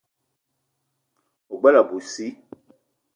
O 1.53 1.55
gbele 1.59 1.77
abui 1.81 2.03
sii. 2.11 2.31